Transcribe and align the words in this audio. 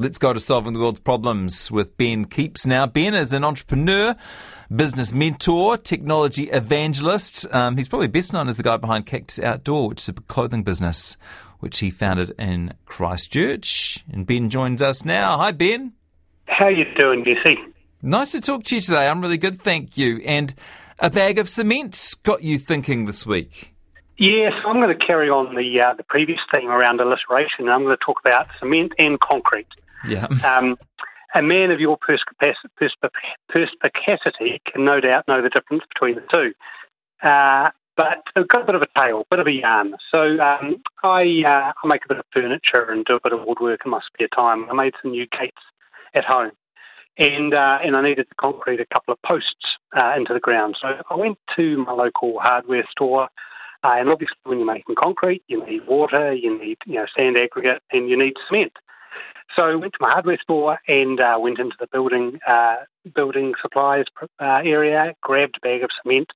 Let's 0.00 0.16
go 0.16 0.32
to 0.32 0.40
solving 0.40 0.72
the 0.72 0.80
world's 0.80 1.00
problems 1.00 1.70
with 1.70 1.98
Ben 1.98 2.24
Kepes 2.24 2.66
now. 2.66 2.86
Ben 2.86 3.12
is 3.12 3.34
an 3.34 3.44
entrepreneur, 3.44 4.16
business 4.74 5.12
mentor, 5.12 5.76
technology 5.76 6.44
evangelist. 6.44 7.46
Um, 7.54 7.76
he's 7.76 7.86
probably 7.86 8.06
best 8.06 8.32
known 8.32 8.48
as 8.48 8.56
the 8.56 8.62
guy 8.62 8.78
behind 8.78 9.04
Cactus 9.04 9.38
Outdoor, 9.38 9.90
which 9.90 10.00
is 10.00 10.08
a 10.08 10.14
clothing 10.14 10.62
business 10.62 11.18
which 11.58 11.80
he 11.80 11.90
founded 11.90 12.34
in 12.38 12.72
Christchurch. 12.86 14.02
And 14.10 14.26
Ben 14.26 14.48
joins 14.48 14.80
us 14.80 15.04
now. 15.04 15.36
Hi, 15.36 15.52
Ben. 15.52 15.92
How 16.46 16.68
you 16.68 16.86
doing, 16.98 17.22
Jesse? 17.22 17.58
Nice 18.00 18.32
to 18.32 18.40
talk 18.40 18.64
to 18.64 18.76
you 18.76 18.80
today. 18.80 19.06
I'm 19.06 19.20
really 19.20 19.36
good, 19.36 19.60
thank 19.60 19.98
you. 19.98 20.22
And 20.24 20.54
a 20.98 21.10
bag 21.10 21.38
of 21.38 21.50
cement 21.50 22.14
got 22.22 22.42
you 22.42 22.58
thinking 22.58 23.04
this 23.04 23.26
week. 23.26 23.74
Yes, 24.16 24.54
I'm 24.66 24.80
going 24.80 24.98
to 24.98 25.06
carry 25.06 25.28
on 25.28 25.54
the 25.54 25.80
uh, 25.80 25.94
the 25.94 26.04
previous 26.04 26.40
theme 26.54 26.68
around 26.68 27.00
alliteration. 27.00 27.68
I'm 27.68 27.84
going 27.84 27.96
to 27.96 28.04
talk 28.04 28.18
about 28.24 28.46
cement 28.58 28.92
and 28.98 29.20
concrete. 29.20 29.66
Yeah. 30.06 30.26
Um, 30.44 30.76
a 31.34 31.42
man 31.42 31.70
of 31.70 31.80
your 31.80 31.96
perspicacity 31.96 34.60
can 34.70 34.84
no 34.84 35.00
doubt 35.00 35.28
know 35.28 35.42
the 35.42 35.48
difference 35.48 35.84
between 35.92 36.16
the 36.16 36.24
two. 36.30 36.52
Uh, 37.22 37.70
but 37.96 38.22
I've 38.34 38.48
got 38.48 38.62
a 38.62 38.64
bit 38.64 38.74
of 38.74 38.82
a 38.82 38.88
tale, 38.98 39.20
a 39.20 39.24
bit 39.30 39.40
of 39.40 39.46
a 39.46 39.52
yarn. 39.52 39.94
So 40.10 40.40
um, 40.40 40.82
I, 41.02 41.42
uh, 41.44 41.72
I 41.76 41.86
make 41.86 42.04
a 42.04 42.08
bit 42.08 42.18
of 42.18 42.24
furniture 42.32 42.90
and 42.90 43.04
do 43.04 43.16
a 43.16 43.20
bit 43.22 43.32
of 43.32 43.46
woodwork 43.46 43.80
in 43.84 43.90
my 43.90 44.00
spare 44.06 44.28
time. 44.28 44.70
I 44.70 44.74
made 44.74 44.94
some 45.02 45.10
new 45.10 45.26
gates 45.26 45.60
at 46.14 46.24
home, 46.24 46.52
and 47.18 47.52
uh, 47.52 47.78
and 47.84 47.96
I 47.96 48.02
needed 48.02 48.28
to 48.28 48.34
concrete 48.40 48.80
a 48.80 48.86
couple 48.86 49.12
of 49.12 49.20
posts 49.22 49.76
uh, 49.96 50.14
into 50.16 50.32
the 50.32 50.40
ground. 50.40 50.76
So 50.80 50.88
I 51.10 51.14
went 51.14 51.38
to 51.56 51.84
my 51.84 51.92
local 51.92 52.38
hardware 52.40 52.86
store. 52.90 53.28
Uh, 53.82 53.96
and 53.98 54.10
obviously, 54.10 54.36
when 54.44 54.58
you're 54.58 54.66
making 54.66 54.94
concrete, 54.94 55.42
you 55.46 55.64
need 55.64 55.86
water, 55.86 56.34
you 56.34 56.58
need 56.58 56.76
you 56.86 56.96
know 56.96 57.06
sand 57.16 57.38
aggregate, 57.38 57.82
and 57.92 58.10
you 58.10 58.18
need 58.18 58.34
cement. 58.46 58.72
So 59.56 59.62
I 59.62 59.74
went 59.74 59.92
to 59.94 59.98
my 60.00 60.10
hardware 60.10 60.38
store 60.42 60.78
and 60.86 61.20
uh, 61.20 61.36
went 61.38 61.58
into 61.58 61.76
the 61.78 61.88
building 61.90 62.38
uh, 62.46 62.76
building 63.14 63.54
supplies 63.60 64.04
uh, 64.40 64.60
area, 64.64 65.14
grabbed 65.22 65.56
a 65.56 65.60
bag 65.60 65.82
of 65.82 65.90
cement, 66.02 66.28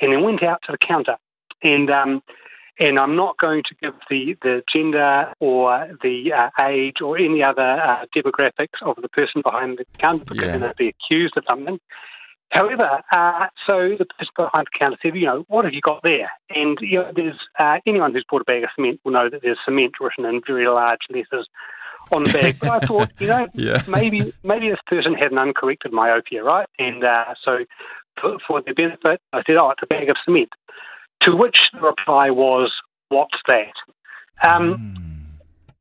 and 0.00 0.12
then 0.12 0.22
went 0.22 0.42
out 0.42 0.60
to 0.66 0.72
the 0.72 0.78
counter. 0.78 1.16
And 1.62 1.90
um, 1.90 2.22
and 2.78 2.98
I'm 2.98 3.16
not 3.16 3.38
going 3.38 3.62
to 3.68 3.74
give 3.82 3.94
the, 4.08 4.36
the 4.42 4.62
gender 4.72 5.32
or 5.40 5.88
the 6.02 6.32
uh, 6.32 6.50
age 6.62 6.96
or 7.02 7.18
any 7.18 7.42
other 7.42 7.62
uh, 7.62 8.06
demographics 8.16 8.80
of 8.82 8.96
the 9.00 9.08
person 9.08 9.42
behind 9.42 9.78
the 9.78 9.84
counter 9.98 10.24
because 10.24 10.46
yeah. 10.46 10.58
they'll 10.58 10.74
be 10.76 10.88
accused 10.88 11.36
of 11.36 11.44
something. 11.46 11.78
However, 12.50 13.02
uh, 13.10 13.46
so 13.66 13.96
the 13.98 14.06
person 14.18 14.32
behind 14.36 14.66
the 14.72 14.78
counter 14.78 14.98
said, 15.02 15.14
you 15.14 15.26
know, 15.26 15.44
what 15.48 15.64
have 15.64 15.74
you 15.74 15.80
got 15.80 16.02
there? 16.02 16.30
And 16.50 16.78
you 16.80 16.98
know, 16.98 17.12
there's 17.14 17.38
uh, 17.58 17.78
anyone 17.86 18.12
who's 18.12 18.26
bought 18.28 18.42
a 18.42 18.44
bag 18.44 18.64
of 18.64 18.70
cement 18.74 19.00
will 19.04 19.12
know 19.12 19.30
that 19.30 19.42
there's 19.42 19.58
cement 19.64 19.94
written 20.00 20.24
in 20.24 20.42
very 20.46 20.66
large 20.66 21.00
letters 21.10 21.48
on 22.12 22.22
the 22.22 22.32
bag. 22.32 22.58
But 22.60 22.70
I 22.70 22.86
thought, 22.86 23.10
you 23.18 23.26
know, 23.28 23.48
yeah. 23.54 23.82
maybe 23.88 24.32
maybe 24.42 24.70
this 24.70 24.80
person 24.86 25.14
had 25.14 25.32
an 25.32 25.38
uncorrected 25.38 25.92
myopia, 25.92 26.42
right? 26.42 26.68
And 26.78 27.04
uh, 27.04 27.34
so 27.44 27.58
for, 28.20 28.38
for 28.46 28.62
their 28.62 28.74
benefit, 28.74 29.20
I 29.32 29.42
said, 29.46 29.56
oh, 29.56 29.70
it's 29.70 29.82
a 29.82 29.86
bag 29.86 30.08
of 30.08 30.16
cement. 30.24 30.50
To 31.22 31.36
which 31.36 31.58
the 31.72 31.80
reply 31.80 32.30
was, 32.30 32.72
what's 33.08 33.38
that? 33.48 33.72
Um, 34.46 34.96
mm. 34.96 34.98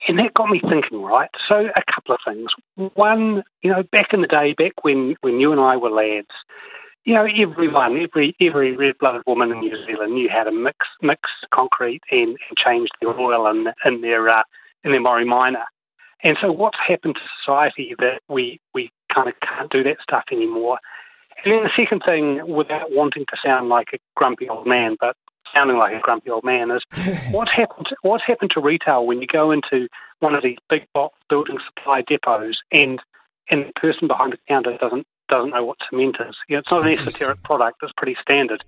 And 0.07 0.17
that 0.17 0.33
got 0.33 0.49
me 0.49 0.59
thinking, 0.59 1.01
right? 1.01 1.29
So 1.47 1.55
a 1.55 1.93
couple 1.93 2.15
of 2.15 2.21
things. 2.25 2.49
One, 2.95 3.43
you 3.61 3.71
know, 3.71 3.83
back 3.91 4.13
in 4.13 4.21
the 4.21 4.27
day, 4.27 4.53
back 4.57 4.83
when, 4.83 5.15
when 5.21 5.39
you 5.39 5.51
and 5.51 5.61
I 5.61 5.77
were 5.77 5.91
lads, 5.91 6.31
you 7.03 7.15
know, 7.15 7.25
everyone, 7.25 7.97
every 7.99 8.35
every 8.39 8.75
red-blooded 8.75 9.23
woman 9.25 9.51
in 9.51 9.59
New 9.59 9.75
Zealand 9.85 10.13
knew 10.13 10.29
how 10.29 10.43
to 10.43 10.51
mix 10.51 10.77
mix 11.01 11.21
concrete 11.53 12.01
and, 12.11 12.29
and 12.29 12.57
change 12.67 12.89
their 13.01 13.19
oil 13.19 13.47
in, 13.47 13.67
in 13.85 14.01
their 14.01 14.27
uh, 14.27 14.43
in 14.83 14.91
their 14.91 15.01
Morris 15.01 15.27
Minor. 15.27 15.63
And 16.23 16.37
so, 16.41 16.51
what's 16.51 16.77
happened 16.87 17.15
to 17.15 17.21
society 17.39 17.95
that 17.99 18.21
we 18.29 18.59
we 18.73 18.91
kind 19.13 19.27
of 19.27 19.35
can't 19.41 19.71
do 19.71 19.83
that 19.83 19.97
stuff 20.01 20.25
anymore? 20.31 20.79
And 21.43 21.53
then 21.53 21.63
the 21.63 21.71
second 21.75 22.03
thing, 22.05 22.41
without 22.47 22.91
wanting 22.91 23.25
to 23.25 23.37
sound 23.43 23.69
like 23.69 23.87
a 23.93 23.97
grumpy 24.15 24.47
old 24.47 24.67
man, 24.67 24.97
but 24.99 25.15
sounding 25.55 25.77
like 25.77 25.95
a 25.95 25.99
grumpy 25.99 26.29
old 26.29 26.43
man, 26.43 26.69
is 26.71 26.83
what's 27.31 27.51
happened? 27.51 27.87
To, 27.89 27.95
what's 28.03 28.23
happened 28.25 28.51
to 28.53 28.61
retail 28.61 29.05
when 29.05 29.21
you 29.21 29.27
go 29.27 29.51
into 29.51 29.87
one 30.19 30.35
of 30.35 30.43
these 30.43 30.57
big 30.69 30.85
box 30.93 31.17
building 31.29 31.57
supply 31.67 32.01
depots 32.01 32.57
and 32.71 32.99
and 33.49 33.65
the 33.65 33.73
person 33.79 34.07
behind 34.07 34.33
the 34.33 34.37
counter 34.47 34.77
doesn't 34.79 35.07
doesn't 35.29 35.51
know 35.51 35.65
what 35.65 35.77
cement 35.89 36.17
is? 36.19 36.35
You 36.47 36.55
know, 36.55 36.59
it's 36.59 36.71
not 36.71 36.85
an 36.85 36.93
esoteric 36.93 37.41
product; 37.43 37.79
it's 37.81 37.93
pretty 37.97 38.15
standard. 38.21 38.63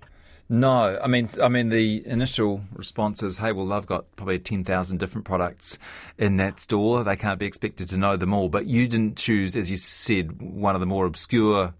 No, 0.48 0.98
I 1.02 1.06
mean, 1.06 1.28
I 1.42 1.48
mean, 1.48 1.70
the 1.70 2.06
initial 2.06 2.60
response 2.74 3.22
is, 3.22 3.38
"Hey, 3.38 3.52
well, 3.52 3.66
they've 3.66 3.86
got 3.86 4.14
probably 4.16 4.38
ten 4.38 4.62
thousand 4.62 4.98
different 4.98 5.24
products 5.24 5.78
in 6.18 6.36
that 6.36 6.60
store. 6.60 7.02
They 7.02 7.16
can't 7.16 7.38
be 7.38 7.46
expected 7.46 7.88
to 7.90 7.96
know 7.96 8.16
them 8.16 8.34
all." 8.34 8.50
But 8.50 8.66
you 8.66 8.86
didn't 8.86 9.16
choose, 9.16 9.56
as 9.56 9.70
you 9.70 9.78
said, 9.78 10.42
one 10.42 10.74
of 10.74 10.80
the 10.80 10.86
more 10.86 11.06
obscure 11.06 11.74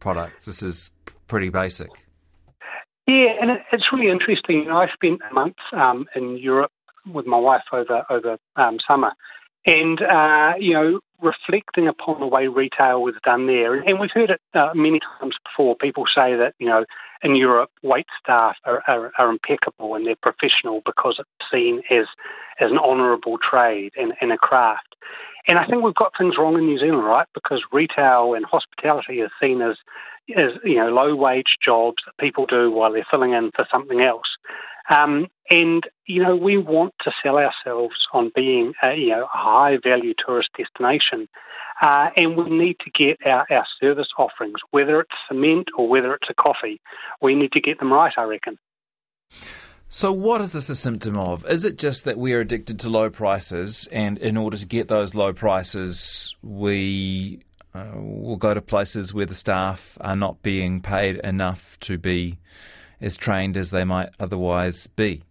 products. 0.00 0.46
This 0.46 0.62
is 0.64 0.90
pretty 1.28 1.48
basic. 1.48 1.90
Yeah, 3.06 3.34
and 3.40 3.52
it's 3.72 3.86
really 3.92 4.10
interesting. 4.10 4.58
You 4.58 4.64
know, 4.66 4.78
I 4.78 4.88
spent 4.92 5.20
a 5.30 5.32
month 5.32 5.56
um, 5.72 6.06
in 6.16 6.38
Europe 6.38 6.72
with 7.06 7.24
my 7.24 7.38
wife 7.38 7.62
over 7.72 8.04
over 8.10 8.36
um, 8.56 8.78
summer, 8.86 9.12
and 9.68 10.00
uh, 10.00 10.54
you 10.58 10.72
know, 10.72 11.00
reflecting 11.20 11.88
upon 11.88 12.20
the 12.20 12.26
way 12.26 12.46
retail 12.48 13.02
was 13.02 13.14
done 13.22 13.46
there, 13.46 13.74
and 13.74 14.00
we've 14.00 14.10
heard 14.12 14.30
it 14.30 14.40
uh, 14.54 14.70
many 14.74 14.98
times 15.20 15.36
before. 15.44 15.76
People 15.76 16.04
say 16.06 16.34
that 16.36 16.54
you 16.58 16.66
know, 16.66 16.84
in 17.22 17.36
Europe, 17.36 17.70
wait 17.82 18.06
staff 18.22 18.56
are, 18.64 18.82
are, 18.88 19.12
are 19.18 19.30
impeccable 19.30 19.94
and 19.94 20.06
they're 20.06 20.16
professional 20.16 20.80
because 20.86 21.16
it's 21.18 21.50
seen 21.52 21.82
as 21.90 22.06
as 22.60 22.70
an 22.70 22.78
honourable 22.78 23.38
trade 23.38 23.92
and, 23.96 24.14
and 24.20 24.32
a 24.32 24.38
craft. 24.38 24.96
And 25.48 25.58
I 25.58 25.66
think 25.66 25.82
we've 25.82 25.94
got 25.94 26.12
things 26.18 26.34
wrong 26.38 26.56
in 26.58 26.66
New 26.66 26.78
Zealand, 26.78 27.04
right? 27.04 27.26
Because 27.34 27.62
retail 27.72 28.34
and 28.34 28.44
hospitality 28.44 29.20
is 29.20 29.30
seen 29.40 29.62
as, 29.62 29.76
as 30.36 30.50
you 30.64 30.76
know, 30.76 30.88
low 30.88 31.14
wage 31.14 31.56
jobs 31.64 32.02
that 32.04 32.18
people 32.18 32.46
do 32.46 32.70
while 32.70 32.92
they're 32.92 33.06
filling 33.10 33.32
in 33.32 33.50
for 33.54 33.66
something 33.70 34.00
else. 34.00 34.26
Um, 34.94 35.26
and 35.50 35.84
you 36.06 36.22
know, 36.22 36.36
we 36.36 36.56
want 36.56 36.94
to 37.02 37.10
sell 37.22 37.38
ourselves 37.38 37.96
on 38.12 38.30
being 38.34 38.72
a, 38.82 38.94
you 38.94 39.10
know 39.10 39.24
a 39.24 39.38
high 39.38 39.76
value 39.82 40.14
tourist 40.24 40.50
destination, 40.56 41.28
uh, 41.84 42.08
and 42.16 42.36
we 42.36 42.50
need 42.50 42.76
to 42.80 42.90
get 42.90 43.18
our, 43.26 43.46
our 43.50 43.66
service 43.80 44.08
offerings, 44.18 44.58
whether 44.70 45.00
it's 45.00 45.10
cement 45.28 45.68
or 45.76 45.88
whether 45.88 46.14
it's 46.14 46.28
a 46.30 46.34
coffee, 46.34 46.80
we 47.20 47.34
need 47.34 47.52
to 47.52 47.60
get 47.60 47.78
them 47.78 47.92
right. 47.92 48.12
I 48.16 48.22
reckon. 48.24 48.58
So, 49.90 50.12
what 50.12 50.42
is 50.42 50.52
this 50.52 50.68
a 50.68 50.74
symptom 50.74 51.16
of? 51.16 51.46
Is 51.46 51.64
it 51.64 51.78
just 51.78 52.04
that 52.04 52.18
we 52.18 52.34
are 52.34 52.40
addicted 52.40 52.78
to 52.80 52.90
low 52.90 53.08
prices, 53.08 53.88
and 53.90 54.18
in 54.18 54.36
order 54.36 54.58
to 54.58 54.66
get 54.66 54.88
those 54.88 55.14
low 55.14 55.32
prices, 55.32 56.36
we 56.42 57.42
uh, 57.74 57.92
will 57.94 58.36
go 58.36 58.52
to 58.52 58.60
places 58.60 59.14
where 59.14 59.24
the 59.24 59.34
staff 59.34 59.96
are 60.02 60.16
not 60.16 60.42
being 60.42 60.82
paid 60.82 61.16
enough 61.16 61.78
to 61.80 61.96
be 61.96 62.38
as 63.00 63.16
trained 63.16 63.56
as 63.56 63.70
they 63.70 63.84
might 63.84 64.10
otherwise 64.18 64.86
be? 64.86 65.22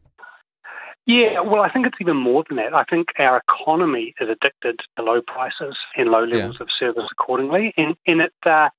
Yeah, 1.05 1.40
well, 1.40 1.61
I 1.61 1.69
think 1.72 1.87
it's 1.87 1.97
even 2.02 2.17
more 2.17 2.43
than 2.47 2.58
that. 2.58 2.73
I 2.73 2.84
think 2.84 3.08
our 3.17 3.41
economy 3.49 4.14
is 4.19 4.28
addicted 4.29 4.81
to 4.97 5.03
low 5.03 5.22
prices 5.22 5.78
and 5.96 6.09
low 6.09 6.25
levels 6.25 6.58
yeah. 6.59 6.64
of 6.64 6.67
service 6.78 7.08
accordingly, 7.11 7.73
and, 7.78 7.96
and 8.05 8.22
it 8.22 8.34
uh, 8.46 8.69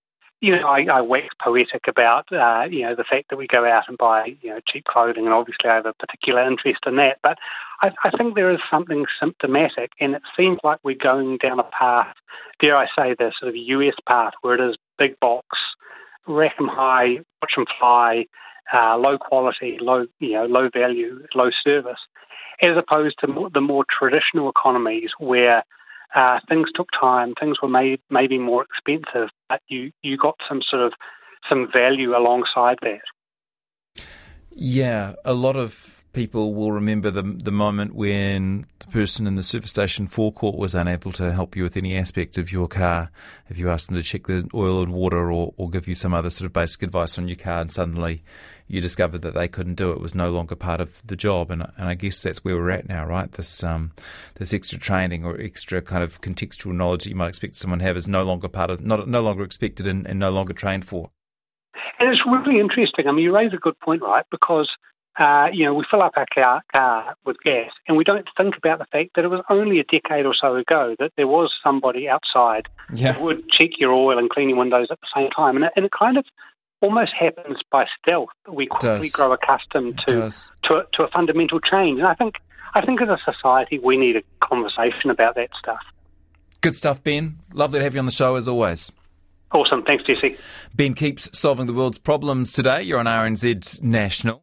you 0.41 0.55
know, 0.55 0.69
I, 0.69 0.85
I 0.93 1.01
wax 1.01 1.29
poetic 1.43 1.89
about, 1.89 2.27
uh, 2.33 2.65
you 2.71 2.83
know, 2.83 2.95
the 2.95 3.05
fact 3.05 3.31
that 3.31 3.37
we 3.37 3.47
go 3.49 3.65
out 3.65 3.85
and 3.89 3.99
buy, 3.99 4.37
you 4.41 4.51
know, 4.51 4.61
cheap 4.71 4.85
clothing, 4.85 5.25
and 5.25 5.35
obviously 5.35 5.69
I 5.69 5.75
have 5.75 5.87
a 5.87 5.95
particular 5.95 6.47
interest 6.47 6.81
in 6.87 6.97
that. 6.97 7.19
But 7.23 7.39
I, 7.83 7.91
I 8.05 8.11
think 8.17 8.35
there 8.35 8.53
is 8.53 8.61
something 8.71 9.05
symptomatic, 9.19 9.93
and 10.01 10.15
it 10.15 10.23
seems 10.37 10.59
like 10.63 10.79
we're 10.85 10.95
going 10.95 11.39
down 11.39 11.59
a 11.59 11.65
path, 11.65 12.15
dare 12.61 12.77
I 12.77 12.87
say, 12.87 13.15
the 13.19 13.33
sort 13.39 13.49
of 13.49 13.57
US 13.57 13.97
path, 14.09 14.35
where 14.43 14.55
it 14.55 14.71
is 14.71 14.77
big 14.97 15.19
box, 15.19 15.47
rack 16.29 16.55
'em 16.61 16.69
high, 16.69 17.19
watch 17.43 17.55
'em 17.57 17.67
fly, 17.81 18.27
uh, 18.73 18.97
low 18.97 19.19
quality, 19.19 19.79
low, 19.81 20.07
you 20.19 20.33
know, 20.33 20.47
low 20.47 20.69
value, 20.73 21.27
low 21.35 21.51
service, 21.65 21.99
as 22.63 22.77
opposed 22.77 23.17
to 23.21 23.49
the 23.53 23.61
more 23.61 23.85
traditional 23.99 24.51
economies 24.51 25.11
where 25.19 25.65
uh, 26.15 26.41
things 26.49 26.69
took 26.75 26.89
time. 26.99 27.35
Things 27.39 27.59
were 27.63 27.69
made 27.69 28.01
maybe 28.11 28.39
more 28.39 28.65
expensive, 28.65 29.29
but 29.49 29.61
you 29.69 29.93
you 30.03 30.17
got 30.17 30.37
some 30.49 30.61
sort 30.69 30.83
of 30.83 30.93
some 31.49 31.69
value 31.73 32.17
alongside 32.17 32.79
that. 32.83 34.05
Yeah, 34.51 35.15
a 35.25 35.35
lot 35.35 35.57
of 35.57 35.98
people 36.13 36.55
will 36.55 36.73
remember 36.73 37.11
the 37.11 37.23
the 37.23 37.53
moment 37.53 37.95
when 37.95 38.67
the 38.79 38.87
person 38.89 39.27
in 39.27 39.35
the 39.35 39.43
service 39.43 39.71
station 39.71 40.07
forecourt 40.07 40.57
was 40.57 40.75
unable 40.75 41.13
to 41.13 41.33
help 41.33 41.57
you 41.57 41.63
with 41.63 41.77
any 41.77 41.97
aspect 41.97 42.39
of 42.39 42.51
your 42.51 42.69
car. 42.69 43.11
If 43.49 43.59
you 43.59 43.71
asked 43.71 43.89
them 43.89 43.97
to 43.97 44.03
check 44.03 44.27
the 44.27 44.49
oil 44.55 44.83
and 44.83 44.93
water 44.93 45.31
or, 45.31 45.55
or 45.57 45.71
give 45.71 45.87
you 45.87 45.95
some 45.95 46.15
other 46.15 46.31
sort 46.31 46.47
of 46.47 46.53
basic 46.53 46.83
advice 46.83 47.19
on 47.19 47.29
your 47.29 47.37
car, 47.37 47.61
and 47.61 47.73
suddenly 47.73 48.23
you 48.67 48.81
discovered 48.81 49.23
that 49.23 49.35
they 49.35 49.49
couldn't 49.49 49.77
do 49.77 49.91
it, 49.91 49.97
it 49.97 50.01
was 50.01 50.15
no 50.15 50.31
longer 50.31 50.55
part 50.55 50.81
of 50.81 51.01
the 51.07 51.17
job. 51.17 51.51
And 51.51 51.63
and 51.77 51.89
I 51.89 51.95
guess 51.95 52.23
that's 52.23 52.45
where 52.45 52.57
we're 52.57 52.71
at 52.71 52.89
now, 52.89 53.07
right? 53.07 53.31
This 53.31 53.63
um 53.63 53.93
this 54.37 54.55
extra 54.55 54.79
training 54.79 55.25
or 55.25 55.41
extra 55.41 55.83
kind 55.83 56.03
of 56.03 56.21
contextual 56.21 56.75
knowledge 56.75 57.05
that 57.05 57.11
you 57.11 57.17
might 57.17 57.29
expect 57.29 57.57
someone 57.57 57.81
to 57.81 57.85
have 57.85 57.97
is 57.97 58.09
no 58.09 58.25
longer 58.25 58.49
part 58.49 58.71
of 58.71 58.81
not 58.85 59.09
no 59.09 59.21
longer 59.21 59.45
expected 59.45 59.87
and, 59.87 60.07
and 60.07 60.19
no 60.19 60.31
longer 60.31 60.53
trained 60.53 60.87
for. 60.87 61.11
And 61.99 62.13
it's 62.13 62.23
really 62.27 62.61
interesting. 62.61 63.07
I 63.09 63.13
mean, 63.13 63.25
you 63.25 63.35
raise 63.35 63.53
a 63.53 63.57
good 63.57 63.79
point, 63.81 64.03
right? 64.03 64.25
Because 64.31 64.69
uh, 65.19 65.47
you 65.53 65.65
know, 65.65 65.75
we 65.75 65.85
fill 65.91 66.03
up 66.03 66.13
our 66.17 66.27
car, 66.33 66.63
car 66.73 67.17
with 67.25 67.37
gas, 67.43 67.71
and 67.87 67.97
we 67.97 68.05
don't 68.05 68.27
think 68.37 68.57
about 68.57 68.79
the 68.79 68.87
fact 68.93 69.11
that 69.17 69.25
it 69.25 69.29
was 69.29 69.43
only 69.51 69.81
a 69.81 69.85
decade 69.85 70.27
or 70.27 70.35
so 70.41 70.55
ago 70.55 70.95
that 70.99 71.11
there 71.17 71.27
was 71.27 71.53
somebody 71.63 72.09
outside 72.09 72.67
yeah. 72.95 73.13
that 73.13 73.21
would 73.21 73.49
check 73.51 73.71
your 73.79 73.93
oil 73.93 74.19
and 74.19 74.31
clean 74.31 74.49
your 74.49 74.59
windows 74.59 74.89
at 74.91 75.01
the 75.01 75.07
same 75.15 75.31
time, 75.31 75.57
and 75.57 75.65
it, 75.65 75.73
and 75.77 75.85
it 75.85 75.93
kind 75.97 76.17
of 76.19 76.25
almost 76.81 77.13
happens 77.19 77.59
by 77.71 77.87
stealth. 78.01 78.29
We 78.49 78.67
quickly 78.67 79.09
grow 79.09 79.33
accustomed 79.33 80.01
to 80.07 80.31
to 80.65 80.75
a, 80.75 80.85
to 80.95 81.03
a 81.03 81.09
fundamental 81.09 81.61
change, 81.61 81.99
and 81.99 82.07
I 82.07 82.15
think 82.15 82.37
I 82.75 82.85
think 82.85 83.03
as 83.03 83.09
a 83.09 83.19
society 83.25 83.79
we 83.79 83.97
need 83.97 84.17
a 84.17 84.23
conversation 84.47 85.11
about 85.11 85.35
that 85.35 85.51
stuff. 85.59 85.81
Good 86.61 86.77
stuff, 86.77 87.03
Ben. 87.03 87.39
Lovely 87.53 87.81
to 87.81 87.85
have 87.85 87.95
you 87.95 88.01
on 88.01 88.07
the 88.07 88.13
show 88.13 88.37
as 88.37 88.49
always. 88.49 88.93
Awesome. 89.53 89.83
Thanks, 89.83 90.05
Jesse. 90.05 90.37
Ben 90.75 90.95
Kepes 90.95 91.35
solving 91.35 91.67
the 91.67 91.73
world's 91.73 91.99
problems 91.99 92.53
today. 92.53 92.83
You're 92.83 92.99
on 92.99 93.07
RNZ 93.07 93.81
National. 93.83 94.43